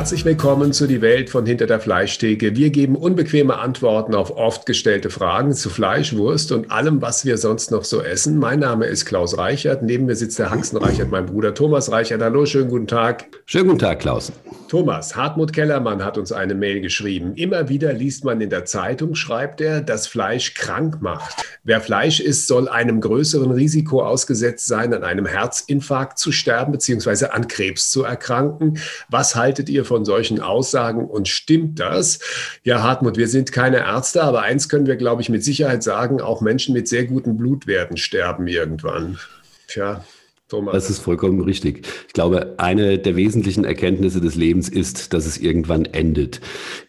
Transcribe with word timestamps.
Herzlich 0.00 0.24
willkommen 0.24 0.72
zu 0.72 0.86
Die 0.86 1.02
Welt 1.02 1.28
von 1.28 1.44
Hinter 1.44 1.66
der 1.66 1.78
Fleischtheke. 1.78 2.56
Wir 2.56 2.70
geben 2.70 2.96
unbequeme 2.96 3.58
Antworten 3.58 4.14
auf 4.14 4.34
oft 4.34 4.64
gestellte 4.64 5.10
Fragen 5.10 5.52
zu 5.52 5.68
Fleisch, 5.68 6.16
Wurst 6.16 6.52
und 6.52 6.70
allem, 6.70 7.02
was 7.02 7.26
wir 7.26 7.36
sonst 7.36 7.70
noch 7.70 7.84
so 7.84 8.00
essen. 8.00 8.38
Mein 8.38 8.60
Name 8.60 8.86
ist 8.86 9.04
Klaus 9.04 9.36
Reichert. 9.36 9.82
Neben 9.82 10.06
mir 10.06 10.16
sitzt 10.16 10.38
der 10.38 10.50
Haxen 10.50 10.78
Reichert, 10.78 11.10
mein 11.10 11.26
Bruder 11.26 11.52
Thomas 11.52 11.92
Reichert. 11.92 12.22
Hallo, 12.22 12.46
schönen 12.46 12.70
guten 12.70 12.86
Tag. 12.86 13.26
Schönen 13.44 13.66
guten 13.66 13.80
Tag, 13.80 14.00
Klaus. 14.00 14.32
Thomas, 14.70 15.16
Hartmut 15.16 15.52
Kellermann 15.52 16.04
hat 16.04 16.16
uns 16.16 16.30
eine 16.30 16.54
Mail 16.54 16.80
geschrieben. 16.80 17.34
Immer 17.34 17.68
wieder 17.68 17.92
liest 17.92 18.24
man 18.24 18.40
in 18.40 18.50
der 18.50 18.64
Zeitung, 18.64 19.16
schreibt 19.16 19.60
er, 19.60 19.80
dass 19.80 20.06
Fleisch 20.06 20.54
krank 20.54 21.02
macht. 21.02 21.44
Wer 21.64 21.80
Fleisch 21.80 22.20
isst, 22.20 22.46
soll 22.46 22.68
einem 22.68 23.00
größeren 23.00 23.50
Risiko 23.50 24.02
ausgesetzt 24.02 24.66
sein, 24.66 24.94
an 24.94 25.02
einem 25.02 25.26
Herzinfarkt 25.26 26.18
zu 26.18 26.32
sterben 26.32 26.72
bzw. 26.72 27.26
an 27.26 27.48
Krebs 27.48 27.90
zu 27.90 28.04
erkranken. 28.04 28.78
Was 29.08 29.34
haltet 29.34 29.68
ihr 29.68 29.84
von 29.90 30.04
solchen 30.04 30.38
Aussagen 30.38 31.04
und 31.04 31.26
stimmt 31.26 31.80
das? 31.80 32.20
Ja, 32.62 32.80
Hartmut, 32.80 33.16
wir 33.16 33.26
sind 33.26 33.50
keine 33.50 33.78
Ärzte, 33.78 34.22
aber 34.22 34.42
eins 34.42 34.68
können 34.68 34.86
wir, 34.86 34.94
glaube 34.94 35.20
ich, 35.20 35.28
mit 35.28 35.42
Sicherheit 35.42 35.82
sagen, 35.82 36.20
auch 36.20 36.40
Menschen 36.40 36.74
mit 36.74 36.86
sehr 36.86 37.06
guten 37.06 37.36
Blutwerten 37.36 37.96
sterben 37.96 38.46
irgendwann. 38.46 39.18
Tja, 39.66 40.04
Thomas. 40.50 40.74
Das 40.74 40.90
ist 40.90 40.98
vollkommen 40.98 41.40
richtig. 41.40 41.86
Ich 42.08 42.12
glaube, 42.12 42.54
eine 42.58 42.98
der 42.98 43.14
wesentlichen 43.14 43.64
Erkenntnisse 43.64 44.20
des 44.20 44.34
Lebens 44.34 44.68
ist, 44.68 45.14
dass 45.14 45.24
es 45.24 45.38
irgendwann 45.38 45.84
endet. 45.84 46.40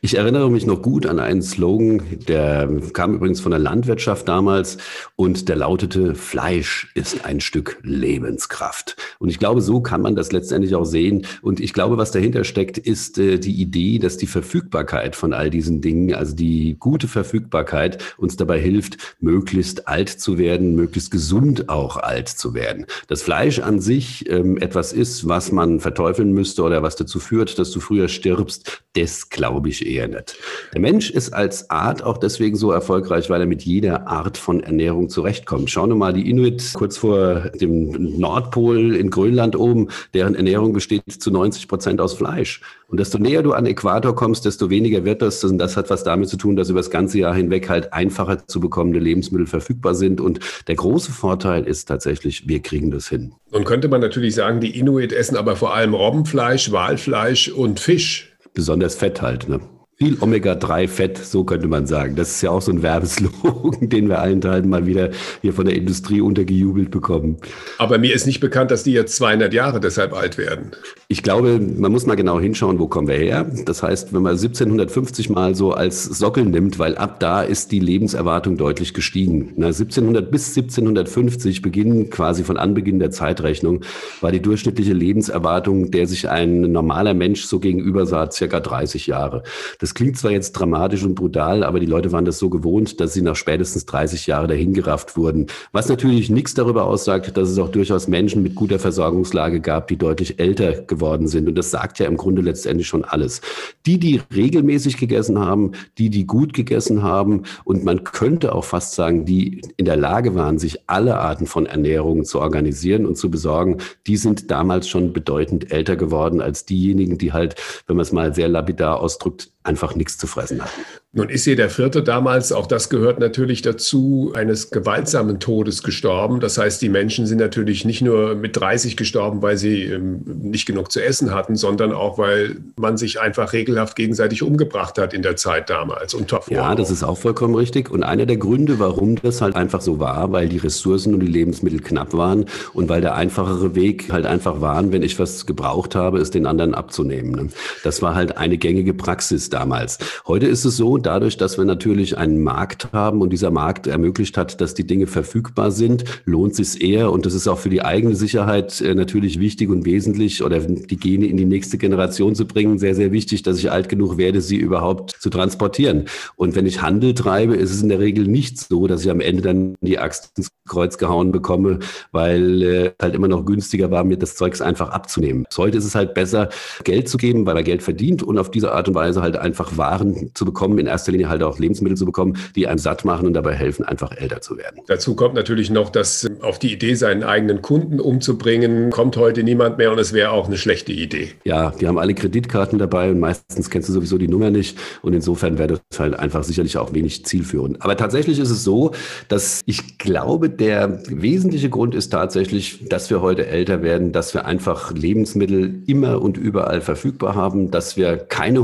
Ich 0.01 0.17
erinnere 0.17 0.49
mich 0.49 0.65
noch 0.65 0.81
gut 0.81 1.05
an 1.05 1.19
einen 1.19 1.43
Slogan, 1.43 2.01
der 2.27 2.67
kam 2.93 3.13
übrigens 3.13 3.39
von 3.39 3.51
der 3.51 3.59
Landwirtschaft 3.59 4.27
damals 4.27 4.77
und 5.15 5.47
der 5.47 5.57
lautete, 5.57 6.15
Fleisch 6.15 6.91
ist 6.95 7.23
ein 7.23 7.39
Stück 7.39 7.77
Lebenskraft. 7.83 8.97
Und 9.19 9.29
ich 9.29 9.37
glaube, 9.37 9.61
so 9.61 9.79
kann 9.81 10.01
man 10.01 10.15
das 10.15 10.31
letztendlich 10.31 10.73
auch 10.73 10.85
sehen. 10.85 11.27
Und 11.43 11.59
ich 11.59 11.73
glaube, 11.73 11.97
was 11.97 12.11
dahinter 12.11 12.43
steckt, 12.43 12.79
ist 12.79 13.19
äh, 13.19 13.37
die 13.37 13.61
Idee, 13.61 13.99
dass 13.99 14.17
die 14.17 14.25
Verfügbarkeit 14.25 15.15
von 15.15 15.33
all 15.33 15.51
diesen 15.51 15.81
Dingen, 15.81 16.15
also 16.15 16.35
die 16.35 16.77
gute 16.79 17.07
Verfügbarkeit 17.07 18.15
uns 18.17 18.37
dabei 18.37 18.59
hilft, 18.59 18.97
möglichst 19.19 19.87
alt 19.87 20.09
zu 20.09 20.39
werden, 20.39 20.73
möglichst 20.73 21.11
gesund 21.11 21.69
auch 21.69 21.97
alt 21.97 22.27
zu 22.27 22.55
werden. 22.55 22.87
Das 23.07 23.21
Fleisch 23.21 23.50
Fleisch 23.51 23.67
an 23.67 23.81
sich 23.81 24.29
ähm, 24.29 24.57
etwas 24.57 24.93
ist, 24.93 25.27
was 25.27 25.51
man 25.51 25.81
verteufeln 25.81 26.31
müsste 26.31 26.63
oder 26.63 26.83
was 26.83 26.95
dazu 26.95 27.19
führt, 27.19 27.59
dass 27.59 27.71
du 27.71 27.81
früher 27.81 28.07
stirbst, 28.07 28.83
das 28.95 29.29
glaube 29.29 29.67
ich 29.67 29.85
eher 29.85 30.07
nicht. 30.07 30.37
Der 30.73 30.79
Mensch 30.79 31.09
ist 31.09 31.33
als 31.33 31.69
Art 31.69 32.01
auch 32.01 32.17
deswegen 32.17 32.55
so 32.55 32.71
erfolgreich, 32.71 33.29
weil 33.29 33.41
er 33.41 33.47
mit 33.47 33.63
jeder 33.63 34.07
Art 34.07 34.37
von 34.37 34.61
Ernährung 34.61 35.09
zurechtkommt. 35.09 35.69
Schau 35.69 35.85
nur 35.85 35.97
mal 35.97 36.13
die 36.13 36.29
Inuit 36.29 36.71
kurz 36.73 36.97
vor 36.97 37.49
dem 37.59 38.19
Nordpol 38.19 38.95
in 38.95 39.09
Grönland 39.09 39.57
oben, 39.57 39.89
deren 40.13 40.35
Ernährung 40.35 40.71
besteht 40.71 41.03
zu 41.07 41.29
90 41.29 41.67
Prozent 41.67 41.99
aus 41.99 42.13
Fleisch. 42.13 42.61
Und 42.87 42.99
desto 42.99 43.17
näher 43.17 43.43
du 43.43 43.51
an 43.51 43.65
Äquator 43.65 44.15
kommst, 44.15 44.45
desto 44.45 44.69
weniger 44.69 45.03
wird 45.03 45.21
das. 45.21 45.43
Und 45.43 45.57
das 45.57 45.75
hat 45.75 45.89
was 45.89 46.03
damit 46.03 46.29
zu 46.29 46.37
tun, 46.37 46.55
dass 46.55 46.69
über 46.69 46.79
das 46.79 46.89
ganze 46.89 47.19
Jahr 47.19 47.35
hinweg 47.35 47.69
halt 47.69 47.91
einfacher 47.91 48.47
zu 48.47 48.59
bekommende 48.59 48.99
Lebensmittel 48.99 49.47
verfügbar 49.47 49.95
sind. 49.95 50.21
Und 50.21 50.39
der 50.67 50.75
große 50.75 51.11
Vorteil 51.11 51.65
ist 51.65 51.85
tatsächlich, 51.85 52.47
wir 52.47 52.61
kriegen 52.61 52.91
das 52.91 53.07
hin. 53.07 53.33
Nun 53.49 53.65
könnte 53.65 53.87
man 53.87 54.01
natürlich 54.01 54.35
sagen, 54.35 54.59
die 54.59 54.77
Inuit 54.77 55.11
essen 55.11 55.35
aber 55.35 55.55
vor 55.55 55.73
allem 55.73 55.93
Robbenfleisch, 55.93 56.71
Walfleisch 56.71 57.49
und 57.49 57.79
Fisch. 57.79 58.37
Besonders 58.53 58.95
Fett 58.95 59.21
halt, 59.21 59.49
ne? 59.49 59.59
Viel 60.01 60.17
Omega-3-Fett, 60.19 61.19
so 61.19 61.43
könnte 61.43 61.67
man 61.67 61.85
sagen. 61.85 62.15
Das 62.15 62.31
ist 62.31 62.41
ja 62.41 62.49
auch 62.49 62.63
so 62.63 62.71
ein 62.71 62.81
Werbeslogan, 62.81 63.77
den 63.87 64.09
wir 64.09 64.17
allen 64.17 64.41
Teilen 64.41 64.67
mal 64.67 64.87
wieder 64.87 65.11
hier 65.43 65.53
von 65.53 65.65
der 65.65 65.75
Industrie 65.75 66.21
untergejubelt 66.21 66.89
bekommen. 66.89 67.37
Aber 67.77 67.99
mir 67.99 68.15
ist 68.15 68.25
nicht 68.25 68.39
bekannt, 68.39 68.71
dass 68.71 68.81
die 68.81 68.93
jetzt 68.93 69.15
200 69.17 69.53
Jahre 69.53 69.79
deshalb 69.79 70.13
alt 70.13 70.39
werden. 70.39 70.71
Ich 71.07 71.21
glaube, 71.21 71.59
man 71.59 71.91
muss 71.91 72.07
mal 72.07 72.15
genau 72.15 72.39
hinschauen, 72.39 72.79
wo 72.79 72.87
kommen 72.87 73.09
wir 73.09 73.17
her. 73.17 73.51
Das 73.65 73.83
heißt, 73.83 74.11
wenn 74.11 74.23
man 74.23 74.31
1750 74.31 75.29
mal 75.29 75.53
so 75.53 75.73
als 75.73 76.05
Sockel 76.05 76.45
nimmt, 76.45 76.79
weil 76.79 76.97
ab 76.97 77.19
da 77.19 77.43
ist 77.43 77.71
die 77.71 77.79
Lebenserwartung 77.79 78.57
deutlich 78.57 78.95
gestiegen. 78.95 79.53
Na, 79.55 79.67
1700 79.67 80.31
bis 80.31 80.57
1750 80.57 81.61
beginnen 81.61 82.09
quasi 82.09 82.43
von 82.43 82.57
Anbeginn 82.57 82.97
der 82.97 83.11
Zeitrechnung, 83.11 83.81
war 84.21 84.31
die 84.31 84.41
durchschnittliche 84.41 84.93
Lebenserwartung, 84.93 85.91
der 85.91 86.07
sich 86.07 86.27
ein 86.27 86.61
normaler 86.61 87.13
Mensch 87.13 87.43
so 87.43 87.59
gegenüber 87.59 88.07
sah, 88.07 88.31
circa 88.31 88.59
30 88.59 89.05
Jahre. 89.05 89.43
Das 89.79 89.90
das 89.91 89.95
klingt 89.95 90.17
zwar 90.17 90.31
jetzt 90.31 90.53
dramatisch 90.53 91.03
und 91.03 91.15
brutal, 91.15 91.65
aber 91.65 91.81
die 91.81 91.85
Leute 91.85 92.13
waren 92.13 92.23
das 92.23 92.39
so 92.39 92.49
gewohnt, 92.49 93.01
dass 93.01 93.11
sie 93.13 93.21
nach 93.21 93.35
spätestens 93.35 93.85
30 93.87 94.25
Jahren 94.25 94.47
dahingerafft 94.47 95.17
wurden. 95.17 95.47
Was 95.73 95.89
natürlich 95.89 96.29
nichts 96.29 96.53
darüber 96.53 96.85
aussagt, 96.85 97.35
dass 97.35 97.49
es 97.49 97.59
auch 97.59 97.67
durchaus 97.67 98.07
Menschen 98.07 98.41
mit 98.41 98.55
guter 98.55 98.79
Versorgungslage 98.79 99.59
gab, 99.59 99.89
die 99.89 99.97
deutlich 99.97 100.39
älter 100.39 100.83
geworden 100.83 101.27
sind. 101.27 101.49
Und 101.49 101.55
das 101.55 101.71
sagt 101.71 101.99
ja 101.99 102.05
im 102.05 102.15
Grunde 102.15 102.41
letztendlich 102.41 102.87
schon 102.87 103.03
alles. 103.03 103.41
Die, 103.85 103.99
die 103.99 104.21
regelmäßig 104.33 104.95
gegessen 104.95 105.39
haben, 105.39 105.73
die, 105.97 106.09
die 106.09 106.25
gut 106.25 106.53
gegessen 106.53 107.03
haben 107.03 107.43
und 107.65 107.83
man 107.83 108.05
könnte 108.05 108.55
auch 108.55 108.63
fast 108.63 108.95
sagen, 108.95 109.25
die 109.25 109.61
in 109.75 109.83
der 109.83 109.97
Lage 109.97 110.35
waren, 110.35 110.57
sich 110.57 110.79
alle 110.87 111.19
Arten 111.19 111.47
von 111.47 111.65
Ernährung 111.65 112.23
zu 112.23 112.39
organisieren 112.39 113.05
und 113.05 113.17
zu 113.17 113.29
besorgen, 113.29 113.79
die 114.07 114.15
sind 114.15 114.51
damals 114.51 114.87
schon 114.87 115.11
bedeutend 115.11 115.73
älter 115.73 115.97
geworden 115.97 116.39
als 116.39 116.63
diejenigen, 116.63 117.17
die 117.17 117.33
halt, 117.33 117.55
wenn 117.87 117.97
man 117.97 118.03
es 118.03 118.13
mal 118.13 118.33
sehr 118.33 118.47
lapidar 118.47 119.01
ausdrückt, 119.01 119.49
einfach 119.63 119.95
nichts 119.95 120.17
zu 120.17 120.27
fressen 120.27 120.61
hatten. 120.61 120.81
Nun 121.13 121.27
ist 121.27 121.43
sie 121.43 121.57
der 121.57 121.69
Vierte 121.69 122.03
damals, 122.03 122.53
auch 122.53 122.67
das 122.67 122.89
gehört 122.89 123.19
natürlich 123.19 123.61
dazu, 123.61 124.31
eines 124.33 124.71
gewaltsamen 124.71 125.41
Todes 125.41 125.83
gestorben. 125.83 126.39
Das 126.39 126.57
heißt, 126.57 126.81
die 126.81 126.87
Menschen 126.87 127.27
sind 127.27 127.39
natürlich 127.39 127.83
nicht 127.83 128.01
nur 128.01 128.33
mit 128.33 128.55
30 128.55 128.95
gestorben, 128.95 129.41
weil 129.41 129.57
sie 129.57 129.83
ähm, 129.83 130.21
nicht 130.25 130.65
genug 130.65 130.89
zu 130.89 131.03
essen 131.03 131.33
hatten, 131.33 131.57
sondern 131.57 131.91
auch, 131.91 132.17
weil 132.17 132.55
man 132.77 132.95
sich 132.95 133.19
einfach 133.19 133.51
regelhaft 133.51 133.97
gegenseitig 133.97 134.41
umgebracht 134.41 134.97
hat 134.97 135.13
in 135.13 135.21
der 135.21 135.35
Zeit 135.35 135.69
damals 135.69 136.13
und 136.13 136.31
davor. 136.31 136.55
Ja, 136.55 136.75
das 136.75 136.89
ist 136.89 137.03
auch 137.03 137.17
vollkommen 137.17 137.55
richtig. 137.55 137.91
Und 137.91 138.03
einer 138.03 138.25
der 138.25 138.37
Gründe, 138.37 138.79
warum 138.79 139.17
das 139.17 139.41
halt 139.41 139.57
einfach 139.57 139.81
so 139.81 139.99
war, 139.99 140.31
weil 140.31 140.47
die 140.47 140.59
Ressourcen 140.59 141.13
und 141.13 141.19
die 141.19 141.27
Lebensmittel 141.27 141.81
knapp 141.81 142.13
waren 142.13 142.45
und 142.73 142.87
weil 142.87 143.01
der 143.01 143.15
einfachere 143.15 143.75
Weg 143.75 144.13
halt 144.13 144.25
einfach 144.25 144.61
waren, 144.61 144.93
wenn 144.93 145.03
ich 145.03 145.19
was 145.19 145.45
gebraucht 145.45 145.93
habe, 145.93 146.19
es 146.19 146.31
den 146.31 146.45
anderen 146.45 146.73
abzunehmen. 146.73 147.31
Ne? 147.31 147.47
Das 147.83 148.01
war 148.01 148.15
halt 148.15 148.37
eine 148.37 148.57
gängige 148.57 148.93
Praxis 148.93 149.50
damals. 149.53 149.99
Heute 150.27 150.47
ist 150.47 150.65
es 150.65 150.77
so, 150.77 150.97
dadurch, 150.97 151.37
dass 151.37 151.57
wir 151.57 151.65
natürlich 151.65 152.17
einen 152.17 152.43
Markt 152.43 152.91
haben 152.93 153.21
und 153.21 153.31
dieser 153.31 153.51
Markt 153.51 153.87
ermöglicht 153.87 154.37
hat, 154.37 154.61
dass 154.61 154.73
die 154.73 154.85
Dinge 154.87 155.07
verfügbar 155.07 155.71
sind, 155.71 156.03
lohnt 156.25 156.55
sich 156.55 156.81
eher 156.81 157.11
und 157.11 157.25
das 157.25 157.33
ist 157.33 157.47
auch 157.47 157.59
für 157.59 157.69
die 157.69 157.83
eigene 157.83 158.15
Sicherheit 158.15 158.81
äh, 158.81 158.95
natürlich 158.95 159.39
wichtig 159.39 159.69
und 159.69 159.85
wesentlich 159.85 160.43
oder 160.43 160.59
die 160.59 160.97
Gene 160.97 161.25
in 161.27 161.37
die 161.37 161.45
nächste 161.45 161.77
Generation 161.77 162.35
zu 162.35 162.45
bringen, 162.45 162.79
sehr, 162.79 162.95
sehr 162.95 163.11
wichtig, 163.11 163.43
dass 163.43 163.57
ich 163.57 163.71
alt 163.71 163.89
genug 163.89 164.17
werde, 164.17 164.41
sie 164.41 164.57
überhaupt 164.57 165.11
zu 165.11 165.29
transportieren. 165.29 166.05
Und 166.35 166.55
wenn 166.55 166.65
ich 166.65 166.81
Handel 166.81 167.13
treibe, 167.13 167.55
ist 167.55 167.71
es 167.71 167.81
in 167.81 167.89
der 167.89 167.99
Regel 167.99 168.27
nicht 168.27 168.57
so, 168.57 168.87
dass 168.87 169.03
ich 169.03 169.11
am 169.11 169.19
Ende 169.19 169.41
dann 169.41 169.75
die 169.81 169.99
Axt 169.99 170.37
ins 170.37 170.49
Kreuz 170.67 170.97
gehauen 170.97 171.31
bekomme, 171.31 171.79
weil 172.11 172.61
äh, 172.61 172.91
halt 173.01 173.15
immer 173.15 173.27
noch 173.27 173.45
günstiger 173.45 173.91
war, 173.91 174.03
mir 174.03 174.17
das 174.17 174.35
Zeugs 174.35 174.61
einfach 174.61 174.89
abzunehmen. 174.89 175.45
Heute 175.57 175.77
ist 175.77 175.85
es 175.85 175.95
halt 175.95 176.13
besser, 176.13 176.49
Geld 176.83 177.09
zu 177.09 177.17
geben, 177.17 177.45
weil 177.45 177.57
er 177.57 177.63
Geld 177.63 177.83
verdient 177.83 178.23
und 178.23 178.37
auf 178.37 178.51
diese 178.51 178.71
Art 178.71 178.87
und 178.87 178.95
Weise 178.95 179.21
halt 179.21 179.37
einfach 179.41 179.77
Waren 179.77 180.31
zu 180.33 180.45
bekommen 180.45 180.79
in 180.79 180.87
erster 180.87 181.11
Linie 181.11 181.29
halt 181.29 181.43
auch 181.43 181.59
Lebensmittel 181.59 181.97
zu 181.97 182.05
bekommen, 182.05 182.37
die 182.55 182.67
einem 182.67 182.79
satt 182.79 183.05
machen 183.05 183.27
und 183.27 183.33
dabei 183.33 183.53
helfen, 183.53 183.85
einfach 183.85 184.11
älter 184.15 184.41
zu 184.41 184.57
werden. 184.57 184.81
Dazu 184.87 185.15
kommt 185.15 185.35
natürlich 185.35 185.69
noch, 185.69 185.89
dass 185.89 186.27
auf 186.41 186.59
die 186.59 186.73
Idee, 186.73 186.95
seinen 186.95 187.23
eigenen 187.23 187.61
Kunden 187.61 187.99
umzubringen, 187.99 188.89
kommt 188.91 189.17
heute 189.17 189.43
niemand 189.43 189.77
mehr 189.77 189.91
und 189.91 189.99
es 189.99 190.13
wäre 190.13 190.31
auch 190.31 190.47
eine 190.47 190.57
schlechte 190.57 190.91
Idee. 190.91 191.29
Ja, 191.43 191.71
die 191.71 191.87
haben 191.87 191.97
alle 191.97 192.13
Kreditkarten 192.13 192.79
dabei 192.79 193.11
und 193.11 193.19
meistens 193.19 193.69
kennst 193.69 193.89
du 193.89 193.93
sowieso 193.93 194.17
die 194.17 194.27
Nummer 194.27 194.49
nicht 194.49 194.77
und 195.01 195.13
insofern 195.13 195.57
wäre 195.57 195.79
das 195.89 195.99
halt 195.99 196.17
einfach 196.17 196.43
sicherlich 196.43 196.77
auch 196.77 196.93
wenig 196.93 197.25
zielführend. 197.25 197.81
Aber 197.81 197.97
tatsächlich 197.97 198.39
ist 198.39 198.49
es 198.49 198.63
so, 198.63 198.91
dass 199.27 199.61
ich 199.65 199.97
glaube, 199.97 200.49
der 200.49 201.01
wesentliche 201.07 201.69
Grund 201.69 201.95
ist 201.95 202.09
tatsächlich, 202.09 202.87
dass 202.87 203.09
wir 203.09 203.21
heute 203.21 203.47
älter 203.47 203.81
werden, 203.81 204.11
dass 204.11 204.33
wir 204.33 204.45
einfach 204.45 204.91
Lebensmittel 204.93 205.83
immer 205.87 206.21
und 206.21 206.37
überall 206.37 206.81
verfügbar 206.81 207.35
haben, 207.35 207.71
dass 207.71 207.97
wir 207.97 208.17
keine 208.17 208.59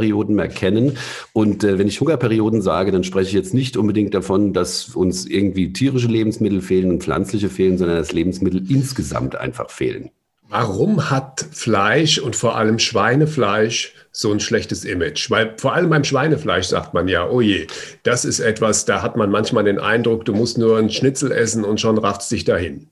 Hungerperioden 0.00 0.34
mehr 0.34 0.48
kennen 0.48 0.96
und 1.32 1.64
äh, 1.64 1.78
wenn 1.78 1.88
ich 1.88 2.00
Hungerperioden 2.00 2.62
sage, 2.62 2.90
dann 2.90 3.04
spreche 3.04 3.28
ich 3.28 3.34
jetzt 3.34 3.54
nicht 3.54 3.76
unbedingt 3.76 4.14
davon, 4.14 4.52
dass 4.52 4.90
uns 4.90 5.26
irgendwie 5.26 5.72
tierische 5.72 6.08
Lebensmittel 6.08 6.60
fehlen 6.60 6.90
und 6.90 7.02
pflanzliche 7.02 7.48
fehlen, 7.48 7.78
sondern 7.78 7.98
dass 7.98 8.12
Lebensmittel 8.12 8.64
insgesamt 8.70 9.36
einfach 9.36 9.70
fehlen. 9.70 10.10
Warum 10.48 11.10
hat 11.10 11.46
Fleisch 11.52 12.18
und 12.18 12.34
vor 12.34 12.56
allem 12.56 12.80
Schweinefleisch 12.80 13.94
so 14.10 14.32
ein 14.32 14.40
schlechtes 14.40 14.84
Image? 14.84 15.30
Weil 15.30 15.54
vor 15.58 15.74
allem 15.74 15.90
beim 15.90 16.02
Schweinefleisch 16.02 16.66
sagt 16.66 16.92
man 16.92 17.06
ja, 17.06 17.28
oh 17.28 17.40
je, 17.40 17.68
das 18.02 18.24
ist 18.24 18.40
etwas, 18.40 18.84
da 18.84 19.00
hat 19.02 19.16
man 19.16 19.30
manchmal 19.30 19.62
den 19.62 19.78
Eindruck, 19.78 20.24
du 20.24 20.32
musst 20.32 20.58
nur 20.58 20.76
einen 20.76 20.90
Schnitzel 20.90 21.30
essen 21.30 21.64
und 21.64 21.80
schon 21.80 21.98
rafft 21.98 22.28
dich 22.30 22.44
dahin. 22.44 22.88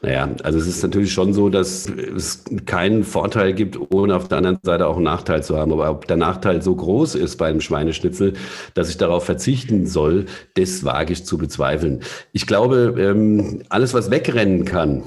Naja, 0.00 0.28
also 0.44 0.58
es 0.58 0.68
ist 0.68 0.82
natürlich 0.82 1.12
schon 1.12 1.34
so, 1.34 1.48
dass 1.48 1.88
es 1.88 2.44
keinen 2.66 3.02
Vorteil 3.02 3.52
gibt, 3.52 3.78
ohne 3.92 4.14
auf 4.14 4.28
der 4.28 4.38
anderen 4.38 4.58
Seite 4.62 4.86
auch 4.86 4.96
einen 4.96 5.04
Nachteil 5.04 5.42
zu 5.42 5.56
haben. 5.56 5.72
Aber 5.72 5.90
ob 5.90 6.06
der 6.06 6.16
Nachteil 6.16 6.62
so 6.62 6.74
groß 6.74 7.16
ist 7.16 7.36
bei 7.36 7.48
einem 7.48 7.60
Schweineschnitzel, 7.60 8.34
dass 8.74 8.90
ich 8.90 8.96
darauf 8.96 9.24
verzichten 9.24 9.86
soll, 9.86 10.26
das 10.54 10.84
wage 10.84 11.12
ich 11.12 11.24
zu 11.24 11.36
bezweifeln. 11.38 12.00
Ich 12.32 12.46
glaube, 12.46 12.94
ähm, 12.98 13.62
alles, 13.68 13.92
was 13.94 14.10
wegrennen 14.10 14.64
kann, 14.64 15.02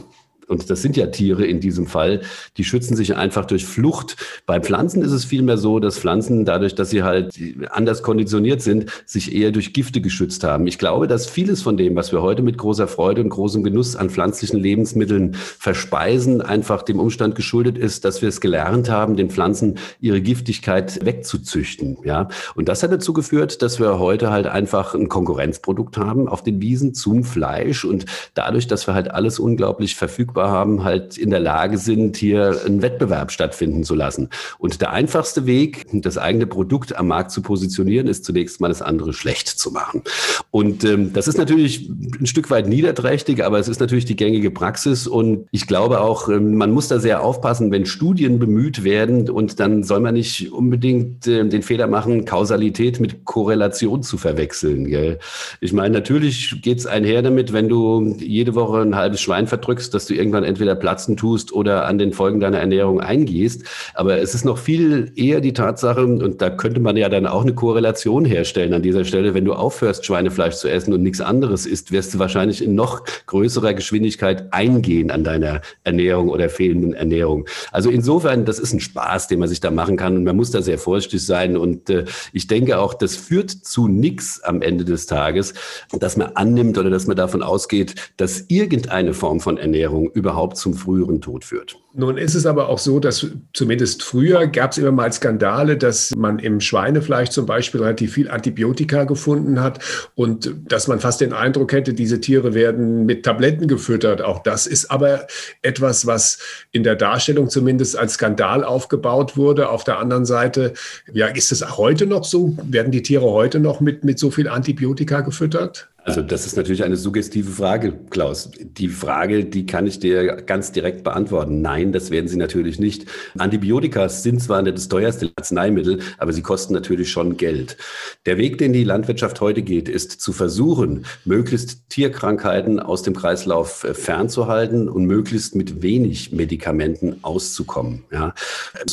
und 0.52 0.70
das 0.70 0.82
sind 0.82 0.98
ja 0.98 1.08
Tiere 1.08 1.46
in 1.46 1.62
diesem 1.62 1.88
Fall, 1.88 2.22
die 2.58 2.66
schützen 2.66 2.98
sich 2.98 3.16
einfach 3.16 3.46
durch 3.46 3.66
Flucht. 3.66 4.18
Bei 4.46 4.60
Pflanzen 4.60 5.02
ist 5.02 5.14
es 5.14 5.24
vielmehr 5.24 5.58
so, 5.58 5.80
dass 5.80 5.98
Pflanzen 5.98 6.44
dadurch, 6.44 6.76
dass 6.76 6.90
sie 6.90 7.04
halt 7.04 7.34
anders 7.70 8.04
konditioniert 8.04 8.62
sind, 8.62 8.92
sich 9.06 9.34
eher 9.34 9.52
durch 9.52 9.72
Gifte 9.72 10.02
geschützt 10.02 10.44
haben. 10.44 10.68
Ich 10.68 10.78
glaube, 10.78 11.08
dass 11.08 11.26
vieles 11.26 11.62
von 11.62 11.78
dem, 11.78 11.96
was 11.96 12.12
wir 12.12 12.22
heute 12.22 12.42
mit 12.42 12.58
großer 12.58 12.90
Freude 12.90 13.22
und 13.22 13.30
großem 13.30 13.64
Genuss 13.64 13.96
an 13.96 14.10
pflanzlichen 14.10 14.60
Lebensmitteln 14.60 15.36
verspeisen, 15.36 16.42
einfach 16.42 16.82
dem 16.84 17.00
Umstand 17.00 17.36
geschuldet 17.36 17.78
ist, 17.78 18.04
dass 18.04 18.22
wir 18.22 18.28
es 18.28 18.42
gelernt 18.42 18.90
haben, 18.90 19.16
den 19.16 19.30
Pflanzen 19.30 19.78
ihre 20.02 20.20
Giftigkeit 20.20 21.06
wegzuzüchten. 21.06 21.98
Ja, 22.04 22.28
und 22.56 22.68
das 22.68 22.84
hat 22.84 22.92
dazu 22.92 23.14
geführt, 23.14 23.62
dass 23.62 23.80
wir 23.80 24.00
heute 24.00 24.32
halt 24.32 24.48
einfach 24.48 24.96
ein 24.96 25.08
Konkurrenzprodukt 25.08 25.96
haben 25.96 26.28
auf 26.28 26.44
den 26.44 26.62
Wiesen 26.62 26.94
zum 26.94 27.24
Fleisch 27.24 27.86
und 27.86 28.06
dadurch, 28.34 28.68
dass 28.68 28.86
wir 28.86 28.94
halt 28.94 29.12
alles 29.12 29.40
unglaublich 29.40 29.96
verfügbar 29.96 30.41
haben, 30.50 30.84
halt 30.84 31.18
in 31.18 31.30
der 31.30 31.40
Lage 31.40 31.78
sind, 31.78 32.18
hier 32.18 32.62
einen 32.66 32.82
Wettbewerb 32.82 33.32
stattfinden 33.32 33.84
zu 33.84 33.96
lassen. 33.96 34.30
Und 34.58 34.82
der 34.82 34.92
einfachste 34.92 35.46
Weg, 35.46 35.86
das 35.94 36.18
eigene 36.18 36.48
Produkt 36.48 36.96
am 36.98 37.08
Markt 37.08 37.32
zu 37.32 37.42
positionieren, 37.42 38.08
ist 38.08 38.26
zunächst 38.26 38.62
mal 38.62 38.70
das 38.70 38.82
andere 38.82 39.14
schlecht 39.14 39.48
zu 39.48 39.72
machen. 39.72 40.04
Und 40.50 40.84
ähm, 40.84 41.14
das 41.14 41.28
ist 41.28 41.38
natürlich 41.38 41.90
ein 41.90 42.26
Stück 42.26 42.50
weit 42.50 42.68
niederträchtig, 42.68 43.44
aber 43.44 43.60
es 43.60 43.68
ist 43.68 43.80
natürlich 43.80 44.06
die 44.06 44.16
gängige 44.16 44.52
Praxis. 44.52 45.08
Und 45.08 45.48
ich 45.52 45.68
glaube 45.68 46.02
auch, 46.02 46.30
ähm, 46.30 46.56
man 46.56 46.72
muss 46.72 46.88
da 46.88 47.00
sehr 47.00 47.24
aufpassen, 47.24 47.72
wenn 47.72 47.86
Studien 47.86 48.40
bemüht 48.40 48.84
werden 48.84 49.30
und 49.30 49.60
dann 49.60 49.84
soll 49.84 50.00
man 50.00 50.14
nicht 50.14 50.52
unbedingt 50.52 51.28
äh, 51.28 51.48
den 51.48 51.62
Fehler 51.62 51.88
machen, 51.88 52.26
Kausalität 52.26 53.00
mit 53.00 53.26
Korrelation 53.26 54.04
zu 54.04 54.18
verwechseln. 54.18 54.88
Gell? 54.88 55.20
Ich 55.60 55.74
meine, 55.74 55.94
natürlich 55.94 56.62
geht 56.62 56.80
es 56.80 56.86
einher 56.86 57.22
damit, 57.22 57.54
wenn 57.54 57.70
du 57.70 58.16
jede 58.20 58.56
Woche 58.56 58.82
ein 58.82 58.96
halbes 58.96 59.22
Schwein 59.22 59.48
verdrückst, 59.48 59.94
dass 59.94 60.06
du 60.06 60.16
irgendwann 60.32 60.44
entweder 60.44 60.76
platzen 60.76 61.18
tust 61.18 61.52
oder 61.52 61.86
an 61.86 61.98
den 61.98 62.14
Folgen 62.14 62.40
deiner 62.40 62.60
Ernährung 62.60 63.02
eingehst. 63.02 63.64
Aber 63.94 64.20
es 64.20 64.34
ist 64.34 64.46
noch 64.46 64.58
viel 64.58 65.12
eher 65.16 65.42
die 65.42 65.54
Tatsache, 65.54 66.06
und 66.06 66.42
da 66.42 66.50
könnte 66.50 66.80
man 66.80 66.96
ja 66.96 67.10
dann 67.10 67.28
auch 67.28 67.42
eine 67.42 67.54
Korrelation 67.54 68.24
herstellen 68.24 68.74
an 68.74 68.82
dieser 68.82 69.04
Stelle, 69.04 69.34
wenn 69.34 69.46
du 69.46 69.54
aufhörst, 69.54 70.06
Schweinefleisch 70.06 70.56
zu 70.56 70.70
essen 70.70 70.94
und 70.94 71.04
nichts 71.04 71.20
anderes 71.20 71.66
isst, 71.66 71.92
wirst 71.92 72.14
du 72.14 72.20
wahrscheinlich 72.20 72.64
in 72.64 72.76
noch 72.76 73.04
größerer 73.26 73.74
Geschwindigkeit 73.74 74.54
eingehen 74.54 75.12
an 75.12 75.24
deiner 75.24 75.62
Ernährung 75.84 76.30
oder 76.30 76.50
fehlenden 76.50 76.94
Ernährung. 76.94 77.46
Also 77.72 77.90
insofern, 77.90 78.46
das 78.46 78.60
ist 78.60 78.74
ein 78.74 78.80
Spaß, 78.80 79.28
den 79.28 79.40
man 79.40 79.50
sich 79.50 79.60
da 79.60 79.72
machen 79.72 79.98
kann 79.98 80.16
und 80.16 80.24
man 80.24 80.36
muss 80.36 80.52
da 80.52 80.62
sehr 80.62 80.78
vorsichtig 80.78 81.26
sein. 81.26 81.58
Und 81.58 81.90
äh, 81.90 82.06
ich 82.32 82.48
denke 82.48 82.80
auch, 82.80 82.94
das 82.94 83.16
führt 83.16 83.52
zu 83.52 83.88
nichts 83.88 84.42
am 84.44 84.62
Ende 84.62 84.86
des 84.86 85.08
Tages, 85.08 85.54
dass 86.00 86.16
man 86.16 86.32
annimmt 86.36 86.78
oder 86.78 86.90
dass 86.90 87.08
man 87.08 87.18
davon 87.18 87.44
ausgeht, 87.44 87.96
dass 88.18 88.46
irgendeine 88.48 89.14
Form 89.14 89.42
von 89.42 89.58
Ernährung 89.58 90.11
überhaupt 90.14 90.58
zum 90.58 90.74
früheren 90.74 91.22
Tod 91.22 91.44
führt. 91.44 91.82
Nun 91.94 92.18
ist 92.18 92.36
es 92.36 92.46
aber 92.46 92.70
auch 92.70 92.80
so, 92.80 93.00
dass 93.00 93.28
zumindest 93.54 94.02
früher 94.02 94.48
gab 94.48 94.72
es 94.72 94.78
immer 94.78 94.92
mal 94.92 95.12
Skandale, 95.12 95.76
dass 95.76 96.16
man 96.16 96.40
im 96.40 96.62
Schweinefleisch 96.62 97.30
zum 97.30 97.46
Beispiel 97.46 97.82
relativ 97.82 98.14
viel 98.14 98.30
Antibiotika 98.30 99.04
gefunden 99.04 99.60
hat 99.60 99.80
und 100.16 100.54
dass 100.68 100.88
man 100.88 101.02
fast 101.02 101.20
den 101.20 101.34
Eindruck 101.34 101.74
hätte, 101.74 101.94
diese 101.94 102.22
Tiere 102.22 102.54
werden 102.54 103.06
mit 103.06 103.24
Tabletten 103.26 103.68
gefüttert. 103.68 104.22
Auch 104.22 104.42
das 104.42 104.68
ist 104.68 104.90
aber 104.90 105.28
etwas, 105.64 106.06
was 106.06 106.40
in 106.72 106.84
der 106.84 106.96
Darstellung 106.96 107.50
zumindest 107.50 107.98
als 107.98 108.14
Skandal 108.14 108.64
aufgebaut 108.64 109.36
wurde. 109.36 109.70
Auf 109.70 109.84
der 109.84 110.00
anderen 110.00 110.26
Seite, 110.26 110.74
ja, 111.12 111.28
ist 111.28 111.52
es 111.52 111.78
heute 111.78 112.06
noch 112.06 112.24
so? 112.24 112.56
Werden 112.64 112.94
die 112.94 113.04
Tiere 113.04 113.30
heute 113.30 113.60
noch 113.60 113.82
mit, 113.82 114.06
mit 114.06 114.18
so 114.18 114.32
viel 114.32 114.48
Antibiotika 114.48 115.22
gefüttert? 115.22 115.90
Also 116.04 116.24
das 116.24 116.48
ist 116.48 116.58
natürlich 116.58 116.84
eine 116.84 116.98
suggestive 116.98 117.52
Frage, 117.52 117.94
Klaus. 118.10 118.50
Die 118.60 118.88
Frage, 118.88 119.46
die 119.46 119.68
kann 119.68 119.86
ich 119.86 120.00
dir 120.00 120.38
ganz 120.38 120.72
direkt 120.72 121.04
beantworten. 121.04 121.62
Nein, 121.62 121.81
das 121.90 122.12
werden 122.12 122.28
sie 122.28 122.38
natürlich 122.38 122.80
nicht. 122.80 123.06
Antibiotika 123.38 124.08
sind 124.10 124.42
zwar 124.42 124.62
nicht 124.62 124.78
das 124.78 124.88
teuerste 124.88 125.32
Arzneimittel, 125.36 126.00
aber 126.18 126.34
sie 126.34 126.42
kosten 126.42 126.74
natürlich 126.74 127.10
schon 127.10 127.38
Geld. 127.38 127.78
Der 128.26 128.38
Weg, 128.38 128.58
den 128.58 128.74
die 128.74 128.84
Landwirtschaft 128.84 129.42
heute 129.42 129.64
geht, 129.64 129.90
ist 129.90 130.22
zu 130.22 130.34
versuchen, 130.34 131.06
möglichst 131.26 131.90
Tierkrankheiten 131.90 132.80
aus 132.80 133.02
dem 133.02 133.16
Kreislauf 133.16 133.84
äh, 133.84 133.94
fernzuhalten 133.94 134.90
und 134.90 135.06
möglichst 135.06 135.56
mit 135.56 135.82
wenig 135.82 136.32
Medikamenten 136.32 137.18
auszukommen. 137.24 138.04
Ja. 138.12 138.34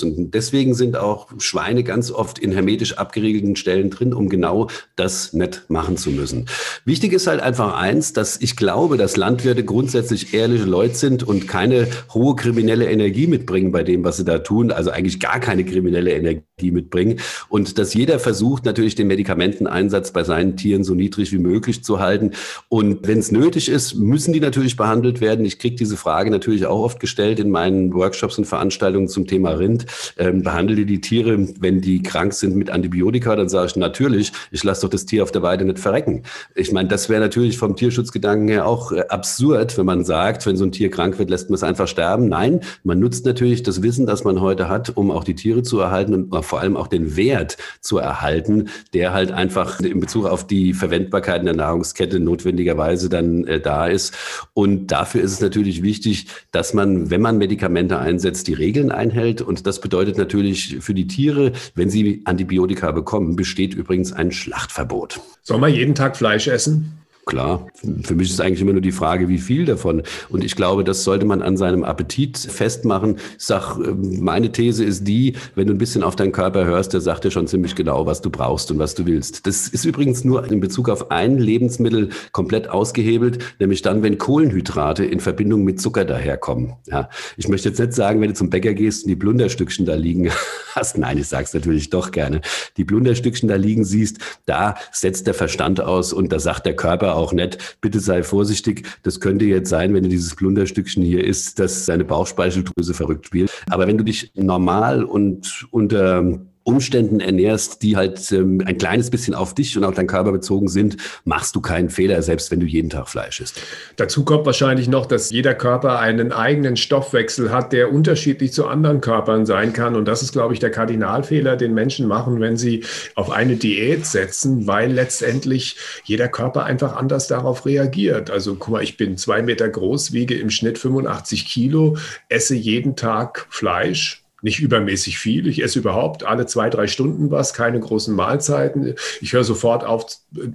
Und 0.02 0.34
deswegen 0.34 0.74
sind 0.74 0.96
auch 0.96 1.28
Schweine 1.38 1.84
ganz 1.84 2.10
oft 2.10 2.38
in 2.38 2.52
hermetisch 2.52 2.96
abgeriegelten 2.96 3.56
Stellen 3.56 3.90
drin, 3.90 4.14
um 4.14 4.28
genau 4.28 4.68
das 4.96 5.32
nicht 5.32 5.68
machen 5.68 5.96
zu 5.96 6.10
müssen. 6.10 6.46
Wichtig 6.84 7.12
ist 7.12 7.26
halt 7.26 7.40
einfach 7.40 7.76
eins, 7.76 8.12
dass 8.12 8.40
ich 8.40 8.56
glaube, 8.56 8.96
dass 8.96 9.16
Landwirte 9.16 9.64
grundsätzlich 9.64 10.34
ehrliche 10.34 10.64
Leute 10.64 10.94
sind 10.94 11.22
und 11.22 11.48
keine 11.48 11.88
hohe 12.12 12.36
kriminelle 12.36 12.77
Energie 12.86 13.26
mitbringen 13.26 13.72
bei 13.72 13.82
dem, 13.82 14.04
was 14.04 14.16
sie 14.16 14.24
da 14.24 14.38
tun. 14.38 14.70
Also 14.70 14.90
eigentlich 14.90 15.20
gar 15.20 15.40
keine 15.40 15.64
kriminelle 15.64 16.12
Energie 16.12 16.47
mitbringen. 16.62 17.20
Und 17.48 17.78
dass 17.78 17.94
jeder 17.94 18.18
versucht, 18.18 18.64
natürlich 18.64 18.94
den 18.94 19.06
Medikamenteneinsatz 19.06 20.12
bei 20.12 20.24
seinen 20.24 20.56
Tieren 20.56 20.84
so 20.84 20.94
niedrig 20.94 21.32
wie 21.32 21.38
möglich 21.38 21.84
zu 21.84 22.00
halten. 22.00 22.32
Und 22.68 23.06
wenn 23.06 23.18
es 23.18 23.32
nötig 23.32 23.68
ist, 23.68 23.94
müssen 23.94 24.32
die 24.32 24.40
natürlich 24.40 24.76
behandelt 24.76 25.20
werden. 25.20 25.44
Ich 25.44 25.58
kriege 25.58 25.76
diese 25.76 25.96
Frage 25.96 26.30
natürlich 26.30 26.66
auch 26.66 26.80
oft 26.80 27.00
gestellt 27.00 27.40
in 27.40 27.50
meinen 27.50 27.94
Workshops 27.94 28.38
und 28.38 28.44
Veranstaltungen 28.44 29.08
zum 29.08 29.26
Thema 29.26 29.50
Rind. 29.50 29.86
Ähm, 30.18 30.42
behandle 30.42 30.84
die 30.84 31.00
Tiere, 31.00 31.48
wenn 31.60 31.80
die 31.80 32.02
krank 32.02 32.32
sind 32.34 32.56
mit 32.56 32.70
Antibiotika? 32.70 33.36
Dann 33.36 33.48
sage 33.48 33.68
ich 33.68 33.76
natürlich, 33.76 34.32
ich 34.50 34.64
lasse 34.64 34.82
doch 34.82 34.90
das 34.90 35.06
Tier 35.06 35.22
auf 35.22 35.32
der 35.32 35.42
Weide 35.42 35.64
nicht 35.64 35.78
verrecken. 35.78 36.22
Ich 36.54 36.72
meine, 36.72 36.88
das 36.88 37.08
wäre 37.08 37.20
natürlich 37.20 37.58
vom 37.58 37.76
Tierschutzgedanken 37.76 38.48
her 38.48 38.66
auch 38.66 38.92
äh, 38.92 39.04
absurd, 39.08 39.78
wenn 39.78 39.86
man 39.86 40.04
sagt, 40.04 40.46
wenn 40.46 40.56
so 40.56 40.64
ein 40.64 40.72
Tier 40.72 40.90
krank 40.90 41.18
wird, 41.18 41.30
lässt 41.30 41.50
man 41.50 41.54
es 41.54 41.62
einfach 41.62 41.88
sterben. 41.88 42.28
Nein, 42.28 42.60
man 42.84 42.98
nutzt 42.98 43.24
natürlich 43.24 43.62
das 43.62 43.82
Wissen, 43.82 44.06
das 44.06 44.24
man 44.24 44.40
heute 44.40 44.68
hat, 44.68 44.96
um 44.96 45.10
auch 45.10 45.24
die 45.24 45.34
Tiere 45.34 45.62
zu 45.62 45.78
erhalten 45.78 46.14
und 46.14 46.30
vor 46.48 46.60
allem 46.60 46.76
auch 46.76 46.88
den 46.88 47.16
Wert 47.16 47.56
zu 47.80 47.98
erhalten, 47.98 48.68
der 48.94 49.12
halt 49.12 49.30
einfach 49.32 49.80
in 49.80 50.00
Bezug 50.00 50.26
auf 50.26 50.46
die 50.46 50.74
Verwendbarkeit 50.74 51.40
in 51.40 51.46
der 51.46 51.56
Nahrungskette 51.56 52.18
notwendigerweise 52.20 53.08
dann 53.08 53.44
äh, 53.44 53.60
da 53.60 53.86
ist. 53.86 54.16
Und 54.54 54.88
dafür 54.88 55.22
ist 55.22 55.32
es 55.32 55.40
natürlich 55.40 55.82
wichtig, 55.82 56.26
dass 56.50 56.74
man, 56.74 57.10
wenn 57.10 57.20
man 57.20 57.38
Medikamente 57.38 57.98
einsetzt, 57.98 58.48
die 58.48 58.54
Regeln 58.54 58.90
einhält. 58.90 59.42
Und 59.42 59.66
das 59.66 59.80
bedeutet 59.80 60.18
natürlich 60.18 60.78
für 60.80 60.94
die 60.94 61.06
Tiere, 61.06 61.52
wenn 61.74 61.90
sie 61.90 62.22
Antibiotika 62.24 62.92
bekommen, 62.92 63.36
besteht 63.36 63.74
übrigens 63.74 64.12
ein 64.12 64.32
Schlachtverbot. 64.32 65.20
Soll 65.42 65.58
man 65.58 65.72
jeden 65.72 65.94
Tag 65.94 66.16
Fleisch 66.16 66.48
essen? 66.48 66.98
Klar, 67.28 67.66
für 68.04 68.14
mich 68.14 68.30
ist 68.30 68.40
eigentlich 68.40 68.62
immer 68.62 68.72
nur 68.72 68.80
die 68.80 68.90
Frage, 68.90 69.28
wie 69.28 69.36
viel 69.36 69.66
davon. 69.66 70.02
Und 70.30 70.42
ich 70.42 70.56
glaube, 70.56 70.82
das 70.82 71.04
sollte 71.04 71.26
man 71.26 71.42
an 71.42 71.58
seinem 71.58 71.84
Appetit 71.84 72.38
festmachen. 72.38 73.16
Ich 73.36 73.44
sag, 73.44 73.76
meine 73.76 74.50
These 74.50 74.82
ist 74.82 75.06
die, 75.06 75.34
wenn 75.54 75.66
du 75.66 75.74
ein 75.74 75.78
bisschen 75.78 76.02
auf 76.02 76.16
deinen 76.16 76.32
Körper 76.32 76.64
hörst, 76.64 76.94
der 76.94 77.02
sagt 77.02 77.24
dir 77.24 77.30
schon 77.30 77.46
ziemlich 77.46 77.74
genau, 77.74 78.06
was 78.06 78.22
du 78.22 78.30
brauchst 78.30 78.70
und 78.70 78.78
was 78.78 78.94
du 78.94 79.04
willst. 79.04 79.46
Das 79.46 79.68
ist 79.68 79.84
übrigens 79.84 80.24
nur 80.24 80.50
in 80.50 80.60
Bezug 80.60 80.88
auf 80.88 81.10
ein 81.10 81.36
Lebensmittel 81.36 82.08
komplett 82.32 82.70
ausgehebelt, 82.70 83.44
nämlich 83.60 83.82
dann, 83.82 84.02
wenn 84.02 84.16
Kohlenhydrate 84.16 85.04
in 85.04 85.20
Verbindung 85.20 85.64
mit 85.64 85.82
Zucker 85.82 86.06
daherkommen. 86.06 86.76
Ja, 86.86 87.10
ich 87.36 87.46
möchte 87.46 87.68
jetzt 87.68 87.78
nicht 87.78 87.92
sagen, 87.92 88.22
wenn 88.22 88.28
du 88.28 88.36
zum 88.36 88.48
Bäcker 88.48 88.72
gehst 88.72 89.04
und 89.04 89.10
die 89.10 89.16
Blunderstückchen 89.16 89.84
da 89.84 89.96
liegen 89.96 90.30
hast. 90.74 90.96
Nein, 90.96 91.18
ich 91.18 91.28
sag's 91.28 91.52
natürlich 91.52 91.90
doch 91.90 92.10
gerne. 92.10 92.40
Die 92.78 92.84
Blunderstückchen 92.84 93.50
da 93.50 93.56
liegen 93.56 93.84
siehst, 93.84 94.16
da 94.46 94.76
setzt 94.92 95.26
der 95.26 95.34
Verstand 95.34 95.82
aus 95.82 96.14
und 96.14 96.32
da 96.32 96.38
sagt 96.38 96.64
der 96.64 96.74
Körper 96.74 97.17
auch 97.18 97.32
nicht, 97.32 97.78
bitte 97.80 98.00
sei 98.00 98.22
vorsichtig, 98.22 98.86
das 99.02 99.20
könnte 99.20 99.44
jetzt 99.44 99.68
sein, 99.68 99.94
wenn 99.94 100.04
du 100.04 100.08
dieses 100.08 100.34
Plunderstückchen 100.34 101.02
hier 101.02 101.24
isst, 101.24 101.58
dass 101.58 101.86
deine 101.86 102.04
Bauchspeicheldrüse 102.04 102.94
verrückt 102.94 103.26
spielt. 103.26 103.50
Aber 103.68 103.86
wenn 103.86 103.98
du 103.98 104.04
dich 104.04 104.30
normal 104.34 105.04
und 105.04 105.66
unter 105.70 106.40
Umständen 106.68 107.20
ernährst, 107.20 107.82
die 107.82 107.96
halt 107.96 108.30
ähm, 108.30 108.62
ein 108.66 108.76
kleines 108.76 109.08
bisschen 109.08 109.34
auf 109.34 109.54
dich 109.54 109.74
und 109.78 109.84
auf 109.84 109.94
deinen 109.94 110.06
Körper 110.06 110.32
bezogen 110.32 110.68
sind, 110.68 110.98
machst 111.24 111.56
du 111.56 111.62
keinen 111.62 111.88
Fehler, 111.88 112.20
selbst 112.20 112.50
wenn 112.50 112.60
du 112.60 112.66
jeden 112.66 112.90
Tag 112.90 113.08
Fleisch 113.08 113.40
isst. 113.40 113.58
Dazu 113.96 114.22
kommt 114.22 114.44
wahrscheinlich 114.44 114.86
noch, 114.86 115.06
dass 115.06 115.30
jeder 115.30 115.54
Körper 115.54 115.98
einen 115.98 116.30
eigenen 116.30 116.76
Stoffwechsel 116.76 117.50
hat, 117.50 117.72
der 117.72 117.90
unterschiedlich 117.90 118.52
zu 118.52 118.66
anderen 118.66 119.00
Körpern 119.00 119.46
sein 119.46 119.72
kann. 119.72 119.96
Und 119.96 120.04
das 120.04 120.22
ist, 120.22 120.32
glaube 120.32 120.52
ich, 120.52 120.60
der 120.60 120.70
Kardinalfehler, 120.70 121.56
den 121.56 121.72
Menschen 121.72 122.06
machen, 122.06 122.38
wenn 122.38 122.58
sie 122.58 122.84
auf 123.14 123.30
eine 123.30 123.56
Diät 123.56 124.04
setzen, 124.04 124.66
weil 124.66 124.92
letztendlich 124.92 125.76
jeder 126.04 126.28
Körper 126.28 126.64
einfach 126.64 126.94
anders 126.94 127.28
darauf 127.28 127.64
reagiert. 127.64 128.30
Also 128.30 128.56
guck 128.56 128.74
mal, 128.74 128.82
ich 128.82 128.98
bin 128.98 129.16
zwei 129.16 129.40
Meter 129.40 129.70
groß, 129.70 130.12
wiege 130.12 130.34
im 130.34 130.50
Schnitt 130.50 130.76
85 130.76 131.46
Kilo, 131.46 131.96
esse 132.28 132.54
jeden 132.54 132.94
Tag 132.94 133.46
Fleisch 133.48 134.22
nicht 134.42 134.60
übermäßig 134.60 135.18
viel. 135.18 135.46
Ich 135.48 135.62
esse 135.62 135.78
überhaupt 135.80 136.24
alle 136.24 136.46
zwei, 136.46 136.70
drei 136.70 136.86
Stunden 136.86 137.30
was, 137.30 137.54
keine 137.54 137.80
großen 137.80 138.14
Mahlzeiten. 138.14 138.94
Ich 139.20 139.32
höre 139.32 139.44
sofort 139.44 139.84
auf 139.84 140.06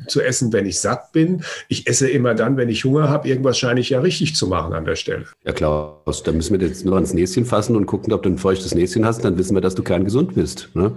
zu 0.08 0.22
essen, 0.22 0.54
wenn 0.54 0.66
ich 0.66 0.80
satt 0.80 1.12
bin. 1.12 1.44
Ich 1.68 1.88
esse 1.88 2.10
immer 2.10 2.34
dann, 2.34 2.58
wenn 2.58 2.70
ich 2.70 2.86
Hunger 2.86 3.10
habe. 3.10 3.28
Irgendwas 3.28 3.58
scheine 3.58 3.80
ich 3.80 3.90
ja 3.90 4.00
richtig 4.00 4.36
zu 4.36 4.48
machen 4.48 4.74
an 4.74 4.86
der 4.86 4.96
Stelle. 4.96 5.26
Ja, 5.46 5.52
Klaus, 5.52 6.24
da 6.24 6.32
müssen 6.32 6.60
wir 6.60 6.66
jetzt 6.66 6.86
nur 6.86 6.96
ans 6.96 7.14
Näschen 7.14 7.46
fassen 7.46 7.76
und 7.76 7.86
gucken, 7.86 8.14
ob 8.14 8.24
du 8.24 8.30
ein 8.30 8.38
feuchtes 8.38 8.74
Näschen 8.74 9.06
hast. 9.06 9.26
Dann 9.26 9.38
wissen 9.38 9.56
wir, 9.56 9.62
dass 9.62 9.76
du 9.76 9.84
kerngesund 9.84 10.36
bist. 10.36 10.70
Ne? 10.74 10.96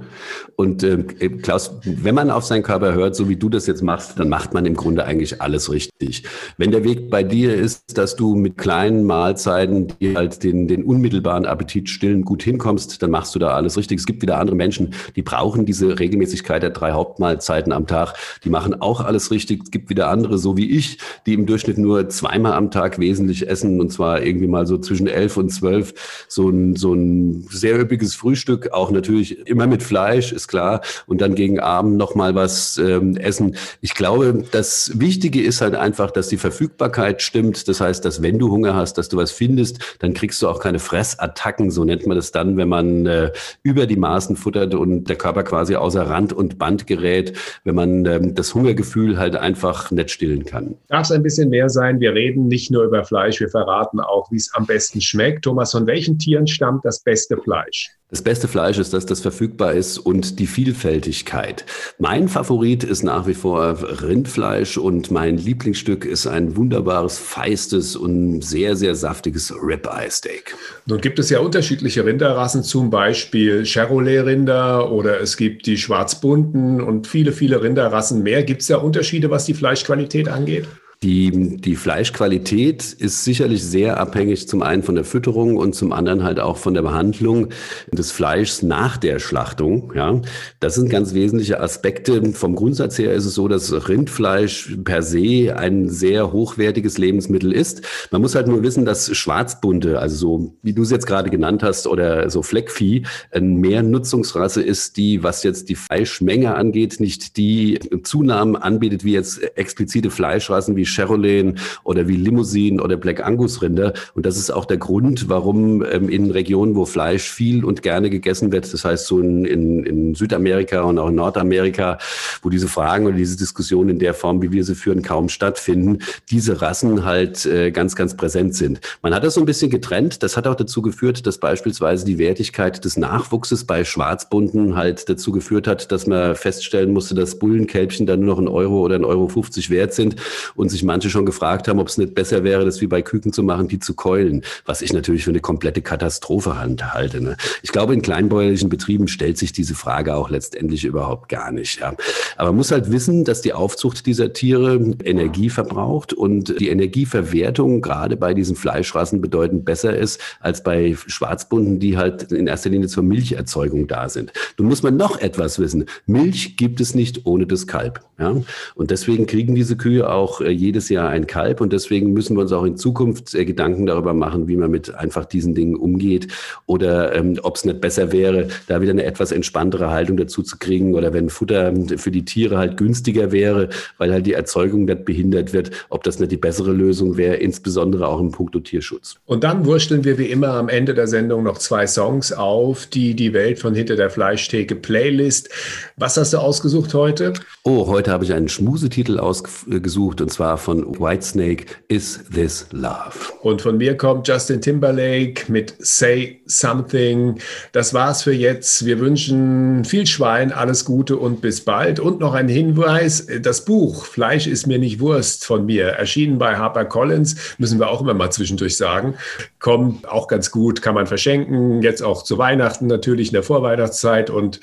Und 0.57 0.83
äh, 0.83 0.99
Klaus, 1.43 1.73
wenn 1.85 2.15
man 2.15 2.31
auf 2.31 2.45
seinen 2.45 2.63
Körper 2.63 2.95
hört, 2.95 3.17
so 3.17 3.29
wie 3.29 3.37
du 3.37 3.49
das 3.49 3.67
jetzt 3.67 3.83
machst, 3.83 4.19
dann 4.19 4.29
macht 4.29 4.55
man 4.55 4.65
im 4.67 4.75
Grunde 4.75 5.05
eigentlich 5.05 5.41
alles 5.41 5.73
richtig. 5.73 6.25
Wenn 6.57 6.71
der 6.71 6.85
Weg 6.85 7.11
bei 7.11 7.23
dir 7.23 7.55
ist, 7.55 7.99
dass 7.99 8.17
du 8.17 8.35
mit 8.35 8.59
kleinen 8.59 9.05
Mahlzeiten, 9.05 9.89
die 10.01 10.17
halt 10.17 10.43
den, 10.45 10.69
den 10.69 10.85
unmittelbaren 10.85 11.47
Appetit 11.47 11.89
stillen, 11.89 12.23
gut 12.23 12.43
hinkommst, 12.43 12.76
kommst, 12.77 13.03
dann 13.03 13.11
machst 13.11 13.35
du 13.35 13.39
da 13.39 13.55
alles 13.55 13.79
richtig. 13.79 14.01
Es 14.01 14.07
gibt 14.07 14.21
wieder 14.21 14.39
andere 14.39 14.55
Menschen, 14.55 14.95
die 15.17 15.23
brauchen 15.23 15.65
diese 15.65 15.99
Regelmäßigkeit 15.99 16.63
der 16.63 16.71
drei 16.71 16.93
Hauptmahlzeiten 16.93 17.73
am 17.73 17.87
Tag. 17.87 18.15
Die 18.45 18.51
machen 18.51 18.81
auch 18.83 19.01
alles 19.01 19.31
richtig. 19.31 19.63
Es 19.65 19.71
gibt 19.71 19.89
wieder 19.89 20.09
andere, 20.09 20.37
so 20.37 20.59
wie 20.59 20.71
ich, 20.71 20.99
die 21.25 21.33
im 21.33 21.47
Durchschnitt 21.47 21.79
nur 21.79 22.11
zweimal 22.11 22.53
am 22.53 22.71
Tag 22.71 22.99
wesentlich 22.99 23.49
essen 23.49 23.81
und 23.81 23.91
zwar 23.93 24.23
irgendwie 24.23 24.47
mal 24.47 24.67
so 24.67 24.77
zwischen 24.77 25.07
elf 25.07 25.39
und 25.39 25.49
zwölf. 25.49 25.95
So 26.29 26.51
ein, 26.51 26.77
so 26.77 26.93
ein 26.93 27.47
sehr 27.51 27.81
üppiges 27.81 28.15
Frühstück, 28.15 28.73
auch 28.73 28.91
natürlich 28.91 29.47
immer 29.47 29.67
mit 29.67 29.83
Fleisch, 29.83 30.33
ist 30.33 30.49
klar. 30.49 30.83
Und 31.07 31.23
dann 31.23 31.35
gegen 31.35 31.61
Abend 31.61 31.97
nochmal 31.97 32.35
was 32.35 32.77
ähm, 32.77 33.17
essen. 33.17 33.57
Ich 33.81 33.95
glaube, 33.95 34.45
das 34.53 34.93
Wichtige 34.95 35.43
ist 35.43 35.63
halt 35.63 35.75
einfach, 35.75 36.11
dass 36.11 36.29
die 36.29 36.37
Verfügbarkeit 36.37 37.23
stimmt. 37.23 37.69
Das 37.69 37.81
heißt, 37.81 38.05
dass 38.05 38.21
wenn 38.21 38.39
du 38.39 38.51
Hunger 38.51 38.75
hast, 38.75 38.99
dass 38.99 39.09
du 39.09 39.17
was 39.17 39.31
findest, 39.31 39.79
dann 40.01 40.13
kriegst 40.13 40.43
du 40.43 40.49
auch 40.49 40.61
keine 40.61 40.79
Fressattacken, 40.79 41.71
so 41.71 41.85
nennt 41.87 42.07
man 42.07 42.17
das 42.17 42.33
dann, 42.33 42.57
wenn 42.57 42.66
wenn 42.67 42.71
man 42.71 43.07
äh, 43.07 43.33
über 43.63 43.87
die 43.87 43.97
Maßen 43.97 44.37
futtert 44.37 44.75
und 44.75 45.05
der 45.05 45.17
Körper 45.17 45.45
quasi 45.45 45.77
außer 45.77 46.03
Rand 46.03 46.33
und 46.33 46.59
Band 46.59 46.87
gerät, 46.87 47.39
wenn 47.65 47.75
man 47.75 48.07
ähm, 48.07 48.35
das 48.35 48.55
Hungergefühl 48.55 49.19
halt 49.19 49.37
einfach 49.37 49.91
nicht 49.91 50.11
stillen 50.11 50.45
kann. 50.45 50.77
Darf 50.89 51.05
es 51.05 51.13
ein 51.13 51.23
bisschen 51.23 51.51
mehr 51.51 51.69
sein? 51.69 52.01
Wir 52.01 52.13
reden 52.13 52.49
nicht 52.49 52.71
nur 52.71 52.85
über 52.85 53.05
Fleisch, 53.05 53.41
wir 53.41 53.49
verraten 53.49 54.01
auch, 54.01 54.31
wie 54.33 54.37
es 54.37 54.51
am 54.55 54.67
besten 54.67 55.01
schmeckt. 55.01 55.45
Thomas, 55.45 55.73
von 55.73 55.87
welchen 55.87 56.19
Tieren 56.19 56.47
stammt 56.47 56.85
das 56.85 57.01
beste 57.01 57.37
Fleisch? 57.37 57.91
Das 58.09 58.23
beste 58.23 58.47
Fleisch 58.47 58.79
ist, 58.79 58.93
dass 58.93 59.05
das 59.05 59.21
verfügbar 59.21 59.73
ist 59.73 59.99
und 59.99 60.39
die 60.39 60.47
Vielfältigkeit. 60.47 61.67
Mein 61.99 62.29
Favorit 62.29 62.85
ist 62.85 63.03
nach 63.03 63.27
wie 63.27 63.35
vor 63.35 63.79
Rindfleisch 64.01 64.79
und 64.79 65.11
mein 65.11 65.39
Lieblingsstück 65.39 66.05
ist 66.05 66.29
ein 66.29 66.57
wunderbares, 66.57 67.19
feistes 67.19 67.97
und 67.97 68.43
sehr, 68.43 68.77
sehr 68.77 68.95
saftiges 68.95 69.53
Ribeye 69.53 70.09
Steak. 70.09 70.55
Nun 70.87 71.01
gibt 71.01 71.19
es 71.19 71.31
ja 71.31 71.41
unterschiedliche 71.41 72.05
Rinderrassen, 72.05 72.63
zum 72.63 72.91
Beispiel 72.91 73.65
Chevrolet-Rinder 73.67 74.93
oder 74.93 75.21
es 75.21 75.37
gibt 75.37 75.67
die 75.67 75.77
Schwarzbunten 75.77 76.81
und 76.81 77.09
viele, 77.09 77.33
viele 77.33 77.61
Rinderrassen 77.61 78.23
mehr. 78.23 78.45
Gibt 78.45 78.61
es 78.61 78.69
da 78.69 78.77
Unterschiede, 78.77 79.31
was 79.31 79.47
die 79.47 79.55
Fleischqualität 79.55 80.29
angeht? 80.29 80.69
Die, 81.03 81.59
die 81.59 81.77
Fleischqualität 81.77 82.83
ist 82.83 83.23
sicherlich 83.23 83.63
sehr 83.63 84.01
abhängig 84.01 84.49
zum 84.49 84.63
einen 84.63 84.83
von 84.83 84.95
der 84.95 85.05
Fütterung 85.05 85.57
und 85.57 85.75
zum 85.75 85.93
anderen 85.93 86.25
halt 86.25 86.41
auch 86.41 86.57
von 86.57 86.73
der 86.73 86.81
Behandlung 86.81 87.49
des 87.93 88.13
Fleischs 88.13 88.63
nach 88.63 88.97
der 88.97 89.19
Schlachtung. 89.19 89.93
Ja, 89.95 90.23
das 90.59 90.75
sind 90.75 90.89
ganz 90.89 91.13
wesentliche 91.13 91.61
Aspekte. 91.61 92.33
Vom 92.33 92.55
Grundsatz 92.57 92.99
her 92.99 93.13
ist 93.13 93.27
es 93.27 93.35
so, 93.35 93.47
dass 93.47 93.89
Rindfleisch 93.89 94.79
per 94.85 95.03
se 95.03 95.55
ein 95.55 95.91
sehr 95.91 96.33
hochwertiges 96.33 96.97
Lebensmittel 96.97 97.53
ist. 97.53 97.83
Man 98.11 98.23
muss 98.23 98.35
halt 98.35 98.49
nur 98.49 98.63
wissen, 98.63 98.87
dass 98.87 99.15
Schwarzbunte, 99.15 99.99
also 99.99 100.17
so 100.17 100.57
wie 100.63 100.73
du 100.73 100.83
es 100.83 100.91
jetzt 100.91 101.07
gerade 101.07 101.29
genannt 101.29 101.63
hast, 101.63 101.87
oder 101.87 102.31
so 102.31 102.43
Fleckvieh, 102.43 103.03
eine 103.33 103.47
Mehrnutzungsrasse 103.47 104.63
ist, 104.63 104.97
die, 104.97 105.23
was 105.23 105.43
jetzt 105.43 105.69
die 105.69 105.75
Fleischmenge 105.75 106.55
angeht, 106.55 107.01
nicht 107.01 107.37
die 107.37 107.81
Zunahmen 108.03 108.57
anbietet 108.57 109.05
wie 109.05 109.13
jetzt 109.13 109.43
explizite 109.59 110.11
Fleischrassen 110.11 110.75
wie 110.75 110.86
Cherolen 110.87 111.59
oder 111.85 112.09
wie 112.09 112.17
Limousinen 112.17 112.81
oder 112.81 112.97
Black 112.97 113.25
Angus 113.25 113.63
Rinder. 113.63 113.93
Und 114.15 114.27
das 114.27 114.37
ist 114.37 114.51
auch 114.51 114.65
der 114.65 114.79
Grund, 114.79 115.29
warum 115.29 115.85
ähm, 115.85 116.09
in 116.09 116.31
Regionen, 116.31 116.75
wo 116.75 116.85
Fleisch 116.85 117.29
viel 117.29 117.65
und 117.65 117.83
gerne 117.83 118.11
gegessen 118.11 118.53
wird, 118.53 118.73
das 118.73 118.85
heißt 118.85 119.07
so 119.07 119.21
in, 119.21 119.45
in, 119.45 119.85
in 119.85 120.15
Südamerika 120.15 120.83
und 120.83 120.99
auch 120.99 121.09
in 121.09 121.17
Nordamerika, 121.17 121.99
wo 122.43 122.49
diese 122.49 122.69
Fragen 122.69 123.07
oder 123.07 123.17
diese 123.17 123.37
Diskussionen 123.37 123.91
in 123.91 123.99
der 123.99 124.15
Form, 124.15 124.43
wie 124.43 124.53
wir 124.53 124.65
sie 124.65 124.75
führen, 124.75 125.03
kaum 125.03 125.29
stattfinden, 125.29 125.99
diese 126.31 126.63
Rassen 126.63 127.05
halt 127.05 127.45
äh, 127.47 127.71
ganz, 127.71 127.97
ganz 127.97 128.17
präsent 128.17 128.55
sind. 128.55 128.81
Man 129.03 129.15
hat 129.15 129.25
das 129.25 129.35
so 129.35 129.41
ein 129.41 129.47
bisschen 129.47 129.71
getrennt. 129.71 130.23
Das 130.23 130.37
hat 130.37 130.47
auch 130.47 130.55
dazu 130.55 130.83
geführt, 130.83 131.27
dass 131.27 131.39
beispielsweise 131.39 132.05
die 132.05 132.19
Wertigkeit 132.19 132.85
des 132.85 132.97
Nachwuchses 132.97 133.65
bei 133.65 133.85
Schwarzbunden 133.85 134.77
halt 134.77 135.09
dazu 135.09 135.33
geführt 135.33 135.67
hat, 135.67 135.91
dass 135.91 136.07
man 136.07 136.35
feststellen 136.37 136.93
musste, 136.93 137.15
dass 137.15 137.39
Bullenkälbchen 137.39 138.07
dann 138.07 138.21
nur 138.21 138.37
noch 138.37 138.39
ein 138.39 138.49
Euro 138.49 138.81
oder 138.81 138.97
ein 138.97 139.05
Euro 139.05 139.29
50 139.29 139.71
wert 139.71 139.95
sind 139.95 140.17
und 140.55 140.69
sich 140.77 140.85
manche 140.85 141.11
schon 141.11 141.27
gefragt 141.27 141.69
haben, 141.69 141.79
ob 141.79 141.89
es 141.89 141.99
nicht 141.99 142.15
besser 142.15 142.45
wäre, 142.45 142.65
das 142.65 142.81
wie 142.81 142.87
bei 142.87 143.03
Küken 143.03 143.33
zu 143.33 143.43
machen, 143.43 143.69
die 143.69 143.79
zu 143.79 143.95
keulen, 143.95 144.43
was 144.65 144.83
ich 144.83 144.93
natürlich 144.93 145.25
für 145.25 145.31
eine 145.31 145.41
komplette 145.41 145.83
Katastrophe 145.83 146.59
halte. 146.59 147.21
Ne? 147.21 147.37
Ich 147.63 147.73
glaube, 147.73 147.95
in 147.95 148.03
kleinbäuerlichen 148.03 148.69
Betrieben 148.69 149.09
stellt 149.09 149.39
sich 149.39 149.53
diese 149.53 149.75
Frage 149.75 150.15
auch 150.15 150.31
letztendlich 150.31 150.85
überhaupt 150.85 151.29
gar 151.29 151.51
nicht. 151.51 151.81
Ja. 151.81 151.95
Aber 152.37 152.51
man 152.51 152.57
muss 152.57 152.71
halt 152.71 152.91
wissen, 152.91 153.25
dass 153.25 153.41
die 153.41 153.55
Aufzucht 153.55 154.07
dieser 154.07 154.33
Tiere 154.33 154.77
Energie 155.03 155.49
verbraucht 155.49 156.13
und 156.13 156.61
die 156.61 156.69
Energieverwertung 156.69 157.81
gerade 157.81 158.17
bei 158.17 158.35
diesen 158.35 158.57
Fleischrassen 158.57 159.21
bedeutend 159.21 159.65
besser 159.65 159.97
ist 159.97 160.21
als 160.41 160.63
bei 160.63 160.95
Schwarzbunden, 161.07 161.81
die 161.81 161.97
halt 161.97 162.33
in 162.33 162.47
erster 162.47 162.71
Linie 162.71 162.89
zur 162.89 163.03
Milcherzeugung 163.03 163.87
da 163.87 164.09
sind. 164.09 164.33
Nun 164.59 164.69
muss 164.69 164.83
man 164.83 164.97
noch 164.97 165.21
etwas 165.21 165.59
wissen. 165.59 165.87
Milch 166.07 166.57
gibt 166.57 166.81
es 166.81 166.95
nicht 166.95 167.25
ohne 167.25 167.47
das 167.47 167.67
Kalb. 167.67 168.01
Ja? 168.19 168.37
Und 168.75 168.91
deswegen 168.91 169.27
kriegen 169.27 169.55
diese 169.55 169.77
Kühe 169.77 170.11
auch 170.11 170.41
äh, 170.41 170.51
jedes 170.67 170.89
Jahr 170.89 171.09
ein 171.09 171.27
Kalb 171.27 171.61
und 171.61 171.73
deswegen 171.73 172.13
müssen 172.13 172.37
wir 172.37 172.43
uns 172.43 172.53
auch 172.53 172.65
in 172.65 172.77
Zukunft 172.77 173.35
äh, 173.35 173.45
Gedanken 173.45 173.87
darüber 173.87 174.13
machen, 174.15 174.49
wie 174.49 174.57
man 174.57 174.71
mit 174.71 174.95
einfach 174.95 175.25
diesen 175.25 175.55
Dingen 175.55 175.77
umgeht 175.77 176.29
oder 176.67 177.15
ähm, 177.15 177.39
ob 177.43 177.57
es 177.57 177.65
nicht 177.65 177.81
besser 177.81 178.13
wäre, 178.13 178.49
da 178.67 178.81
wieder 178.81 178.91
eine 178.91 179.05
etwas 179.05 179.33
entspanntere 179.33 179.91
Haltung 179.91 180.17
dazu 180.17 180.43
zu 180.43 180.59
kriegen 180.59 180.95
oder 180.95 181.13
wenn 181.13 181.31
Futter 181.31 181.73
für 181.97 182.11
die 182.11 182.25
Tiere 182.25 182.59
halt 182.59 182.77
günstiger 182.77 183.33
wäre, 183.33 183.69
weil 183.99 184.13
halt 184.13 184.27
die 184.27 184.33
Erzeugung 184.33 184.85
nicht 184.85 185.05
behindert 185.05 185.53
wird, 185.53 185.71
ob 185.89 186.03
das 186.03 186.19
nicht 186.19 186.33
die 186.33 186.37
bessere 186.37 186.73
Lösung 186.73 187.17
wäre, 187.17 187.37
insbesondere 187.37 188.09
auch 188.09 188.21
im 188.21 188.33
Punkto 188.33 188.61
Tierschutz. 188.61 189.17
Und 189.25 189.45
dann 189.45 189.65
wursteln 189.65 190.05
wir 190.05 190.19
wie 190.19 190.27
immer 190.27 190.51
am 190.51 190.69
Ende 190.69 190.95
der 190.95 191.07
Sendung 191.07 191.45
noch 191.45 191.59
zwei 191.59 191.87
Songs 191.87 192.33
auf, 192.33 192.87
die 192.87 193.15
die 193.15 193.33
Welt 193.33 193.59
von 193.59 193.75
hinter 193.75 193.97
der 193.97 194.11
Fleischtheke 194.11 194.75
Playlist. 194.75 195.49
Was 195.97 196.17
hast 196.17 196.33
du 196.33 196.39
ausgesucht 196.39 196.93
heute? 196.95 197.33
Oh, 197.63 197.87
heute 197.87 198.11
habe 198.11 198.25
ich 198.25 198.33
einen 198.33 198.49
Schmusetitel 198.49 199.19
ausgesucht 199.19 200.21
und 200.21 200.33
zwar 200.33 200.56
von 200.57 200.99
Whitesnake, 200.99 201.67
Is 201.89 202.25
This 202.33 202.67
Love? 202.73 203.33
Und 203.43 203.63
von 203.63 203.77
mir 203.77 203.97
kommt 203.97 204.29
Justin 204.29 204.61
Timberlake 204.61 205.51
mit 205.51 205.75
Say 205.79 206.41
Something. 206.47 207.39
Das 207.73 207.95
war's 207.95 208.23
für 208.23 208.33
jetzt. 208.33 208.85
Wir 208.85 208.99
wünschen 208.99 209.85
viel 209.85 210.07
Schwein, 210.07 210.53
alles 210.53 210.85
Gute 210.85 211.17
und 211.17 211.41
bis 211.41 211.63
bald. 211.63 212.01
Und 212.01 212.21
noch 212.21 212.35
ein 212.35 212.49
Hinweis: 212.49 213.27
Das 213.41 213.65
Buch 213.65 214.05
Fleisch 214.05 214.47
ist 214.47 214.67
mir 214.67 214.79
nicht 214.79 215.01
Wurst 215.01 215.45
von 215.45 215.67
mir, 215.67 215.87
erschienen 215.87 216.39
bei 216.39 216.57
HarperCollins, 216.57 217.57
müssen 217.59 217.79
wir 217.79 217.89
auch 217.89 218.01
immer 218.01 218.15
mal 218.15 218.31
zwischendurch 218.31 218.77
sagen, 218.77 219.15
kommt 219.59 220.09
auch 220.09 220.29
ganz 220.29 220.51
gut, 220.51 220.83
kann 220.83 220.95
man 220.95 221.07
verschenken. 221.07 221.83
Jetzt 221.83 222.03
auch 222.03 222.23
zu 222.23 222.39
Weihnachten 222.39 222.87
natürlich 222.87 223.29
in 223.29 223.35
der 223.35 223.43
Vorweihnachtszeit 223.43 224.31
und 224.31 224.61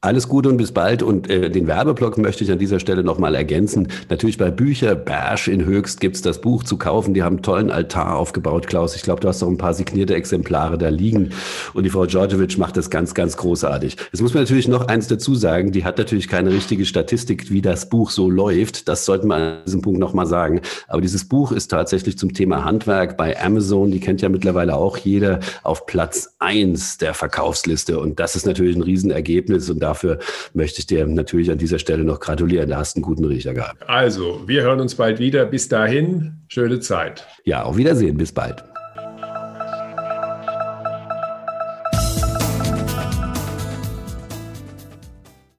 alles 0.00 0.28
Gute 0.28 0.48
und 0.48 0.56
bis 0.56 0.72
bald. 0.72 1.02
Und 1.02 1.30
äh, 1.30 1.50
den 1.50 1.66
Werbeblock 1.66 2.18
möchte 2.18 2.44
ich 2.44 2.52
an 2.52 2.58
dieser 2.58 2.80
Stelle 2.80 3.04
nochmal 3.04 3.34
ergänzen. 3.34 3.88
Natürlich 4.08 4.38
bei 4.38 4.50
Bücher, 4.50 4.94
Bash 5.30 5.46
in 5.46 5.64
Höchst 5.64 6.00
gibt 6.00 6.16
es 6.16 6.22
das 6.22 6.40
Buch 6.40 6.64
zu 6.64 6.76
kaufen. 6.76 7.14
Die 7.14 7.22
haben 7.22 7.36
einen 7.36 7.42
tollen 7.44 7.70
Altar 7.70 8.16
aufgebaut, 8.16 8.66
Klaus. 8.66 8.96
Ich 8.96 9.02
glaube, 9.02 9.20
du 9.20 9.28
hast 9.28 9.44
auch 9.44 9.48
ein 9.48 9.58
paar 9.58 9.74
signierte 9.74 10.16
Exemplare 10.16 10.76
da 10.76 10.88
liegen. 10.88 11.30
Und 11.72 11.84
die 11.84 11.90
Frau 11.90 12.04
Djordjevic 12.04 12.58
macht 12.58 12.76
das 12.76 12.90
ganz, 12.90 13.14
ganz 13.14 13.36
großartig. 13.36 13.96
Jetzt 14.10 14.22
muss 14.22 14.34
man 14.34 14.42
natürlich 14.42 14.66
noch 14.66 14.88
eins 14.88 15.06
dazu 15.06 15.36
sagen. 15.36 15.70
Die 15.70 15.84
hat 15.84 15.98
natürlich 15.98 16.26
keine 16.26 16.50
richtige 16.50 16.84
Statistik, 16.84 17.48
wie 17.52 17.62
das 17.62 17.88
Buch 17.88 18.10
so 18.10 18.28
läuft. 18.28 18.88
Das 18.88 19.04
sollten 19.04 19.28
wir 19.28 19.36
an 19.36 19.58
diesem 19.64 19.82
Punkt 19.82 20.00
nochmal 20.00 20.26
sagen. 20.26 20.62
Aber 20.88 21.00
dieses 21.00 21.28
Buch 21.28 21.52
ist 21.52 21.68
tatsächlich 21.68 22.18
zum 22.18 22.34
Thema 22.34 22.64
Handwerk 22.64 23.16
bei 23.16 23.40
Amazon. 23.40 23.92
Die 23.92 24.00
kennt 24.00 24.22
ja 24.22 24.30
mittlerweile 24.30 24.74
auch 24.74 24.96
jeder 24.96 25.38
auf 25.62 25.86
Platz 25.86 26.34
eins 26.40 26.98
der 26.98 27.14
Verkaufsliste. 27.14 28.00
Und 28.00 28.18
das 28.18 28.34
ist 28.34 28.46
natürlich 28.46 28.74
ein 28.74 28.82
Riesenergebnis. 28.82 29.70
Und 29.70 29.78
dafür 29.78 30.18
möchte 30.54 30.80
ich 30.80 30.86
dir 30.86 31.06
natürlich 31.06 31.52
an 31.52 31.58
dieser 31.58 31.78
Stelle 31.78 32.02
noch 32.02 32.18
gratulieren. 32.18 32.68
Da 32.68 32.78
hast 32.78 32.96
einen 32.96 33.04
guten 33.04 33.26
Riecher 33.26 33.54
gehabt. 33.54 33.88
Also, 33.88 34.42
wir 34.46 34.62
hören 34.62 34.80
uns 34.80 34.96
wieder. 35.20 35.46
Bis 35.46 35.68
dahin, 35.68 36.42
schöne 36.48 36.80
Zeit. 36.80 37.26
Ja, 37.44 37.62
auf 37.62 37.76
Wiedersehen. 37.76 38.16
Bis 38.16 38.32
bald. 38.32 38.64